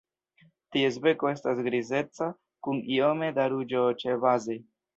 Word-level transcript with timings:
Ties 0.75 0.95
beko 1.03 1.29
estas 1.33 1.61
grizeca 1.67 2.31
kun 2.69 2.81
iome 2.97 3.31
da 3.39 3.49
ruĝo 3.55 3.87
ĉebaze. 4.05 4.61